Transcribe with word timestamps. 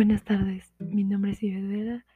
Buenas 0.00 0.24
tardes, 0.24 0.72
mi 0.78 1.04
nombre 1.04 1.32
es 1.32 1.42
Ibedera 1.42 2.06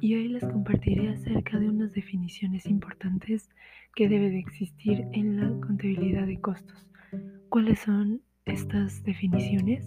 y 0.00 0.14
hoy 0.14 0.28
les 0.28 0.44
compartiré 0.44 1.08
acerca 1.08 1.58
de 1.58 1.68
unas 1.68 1.92
definiciones 1.92 2.66
importantes 2.66 3.50
que 3.96 4.08
debe 4.08 4.30
de 4.30 4.38
existir 4.38 5.04
en 5.10 5.40
la 5.40 5.66
contabilidad 5.66 6.28
de 6.28 6.40
costos. 6.40 6.88
¿Cuáles 7.48 7.80
son 7.80 8.22
estas 8.44 9.02
definiciones? 9.02 9.84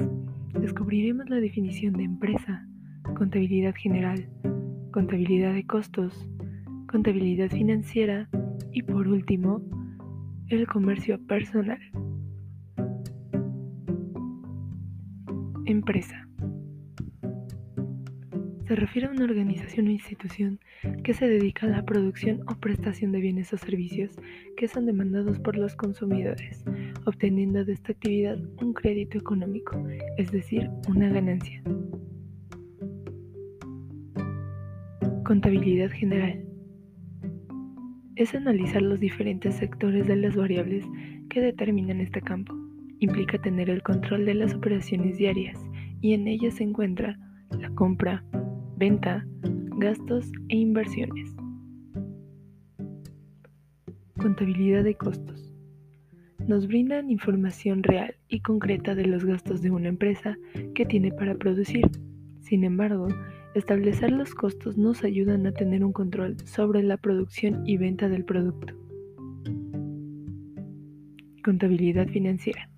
Descubriremos 0.59 1.29
la 1.29 1.37
definición 1.37 1.93
de 1.93 2.03
empresa, 2.03 2.67
contabilidad 3.15 3.73
general, 3.73 4.27
contabilidad 4.91 5.53
de 5.53 5.65
costos, 5.65 6.29
contabilidad 6.91 7.49
financiera 7.51 8.27
y 8.73 8.81
por 8.81 9.07
último, 9.07 9.61
el 10.49 10.67
comercio 10.67 11.25
personal. 11.25 11.79
Empresa. 15.65 16.24
Se 18.67 18.75
refiere 18.75 19.07
a 19.07 19.11
una 19.11 19.25
organización 19.25 19.87
o 19.87 19.91
institución 19.91 20.59
que 21.03 21.13
se 21.13 21.27
dedica 21.27 21.67
a 21.67 21.69
la 21.69 21.85
producción 21.85 22.41
o 22.47 22.55
prestación 22.55 23.11
de 23.11 23.21
bienes 23.21 23.53
o 23.53 23.57
servicios 23.57 24.17
que 24.57 24.67
son 24.67 24.87
demandados 24.87 25.39
por 25.39 25.55
los 25.55 25.75
consumidores, 25.75 26.65
obteniendo 27.05 27.63
de 27.63 27.73
esta 27.73 27.91
actividad 27.91 28.39
un 28.63 28.73
crédito 28.73 29.19
económico, 29.19 29.79
es 30.17 30.31
decir, 30.31 30.67
una 30.89 31.09
ganancia. 31.09 31.61
Contabilidad 35.23 35.91
general. 35.91 36.43
Es 38.15 38.33
analizar 38.33 38.81
los 38.81 38.99
diferentes 38.99 39.55
sectores 39.55 40.07
de 40.07 40.15
las 40.15 40.35
variables 40.35 40.85
que 41.29 41.39
determinan 41.39 42.01
este 42.01 42.21
campo. 42.21 42.55
Implica 42.99 43.37
tener 43.37 43.69
el 43.69 43.83
control 43.83 44.25
de 44.25 44.33
las 44.33 44.55
operaciones 44.55 45.17
diarias 45.17 45.59
y 46.01 46.13
en 46.13 46.27
ellas 46.27 46.55
se 46.55 46.63
encuentra 46.63 47.19
la 47.59 47.69
compra, 47.71 48.23
venta, 48.77 49.25
gastos 49.77 50.31
e 50.49 50.57
inversiones. 50.57 51.33
Contabilidad 54.17 54.83
de 54.83 54.95
costos. 54.95 55.53
Nos 56.47 56.67
brindan 56.67 57.09
información 57.09 57.83
real 57.83 58.15
y 58.27 58.41
concreta 58.41 58.93
de 58.93 59.05
los 59.05 59.25
gastos 59.25 59.61
de 59.61 59.71
una 59.71 59.87
empresa 59.87 60.37
que 60.73 60.85
tiene 60.85 61.11
para 61.11 61.35
producir. 61.35 61.89
Sin 62.41 62.63
embargo, 62.63 63.07
establecer 63.55 64.11
los 64.11 64.35
costos 64.35 64.77
nos 64.77 65.03
ayudan 65.03 65.47
a 65.47 65.51
tener 65.53 65.83
un 65.83 65.93
control 65.93 66.37
sobre 66.45 66.83
la 66.83 66.97
producción 66.97 67.63
y 67.65 67.77
venta 67.77 68.09
del 68.09 68.25
producto. 68.25 68.73
Contabilidad 71.43 72.07
financiera. 72.07 72.69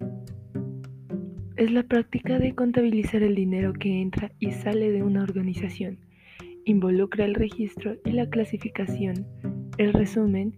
Es 1.57 1.71
la 1.71 1.81
práctica 1.81 2.37
de 2.37 2.53
contabilizar 2.53 3.23
el 3.23 3.33
dinero 3.33 3.73
que 3.73 3.99
entra 3.99 4.31
y 4.37 4.51
sale 4.51 4.91
de 4.91 5.01
una 5.01 5.23
organización. 5.23 5.97
Involucra 6.65 7.25
el 7.25 7.33
registro 7.33 7.95
y 8.05 8.11
la 8.11 8.29
clasificación, 8.29 9.25
el 9.79 9.91
resumen, 9.93 10.55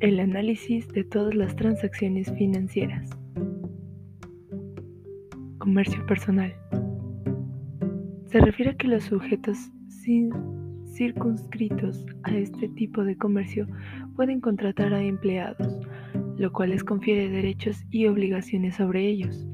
el 0.00 0.18
análisis 0.18 0.88
de 0.88 1.04
todas 1.04 1.36
las 1.36 1.54
transacciones 1.54 2.32
financieras. 2.36 3.08
Comercio 5.58 6.04
personal. 6.06 6.52
Se 8.26 8.40
refiere 8.40 8.72
a 8.72 8.76
que 8.76 8.88
los 8.88 9.04
sujetos 9.04 9.56
circunscritos 10.92 12.06
a 12.24 12.34
este 12.34 12.68
tipo 12.70 13.04
de 13.04 13.16
comercio 13.16 13.68
pueden 14.16 14.40
contratar 14.40 14.94
a 14.94 15.00
empleados, 15.00 15.78
lo 16.38 16.52
cual 16.52 16.70
les 16.70 16.82
confiere 16.82 17.28
derechos 17.28 17.84
y 17.92 18.08
obligaciones 18.08 18.74
sobre 18.74 19.06
ellos. 19.06 19.46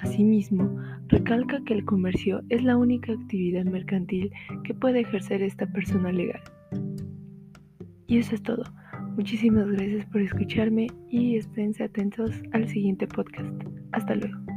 Asimismo, 0.00 0.76
recalca 1.08 1.62
que 1.64 1.74
el 1.74 1.84
comercio 1.84 2.42
es 2.48 2.62
la 2.62 2.76
única 2.76 3.12
actividad 3.12 3.64
mercantil 3.64 4.30
que 4.64 4.74
puede 4.74 5.00
ejercer 5.00 5.42
esta 5.42 5.66
persona 5.66 6.10
legal. 6.10 6.40
Y 8.06 8.18
eso 8.18 8.34
es 8.34 8.42
todo. 8.42 8.64
Muchísimas 9.16 9.68
gracias 9.68 10.06
por 10.06 10.20
escucharme 10.22 10.86
y 11.10 11.36
esténse 11.36 11.84
atentos 11.84 12.30
al 12.52 12.68
siguiente 12.68 13.06
podcast. 13.06 13.52
Hasta 13.92 14.14
luego. 14.14 14.49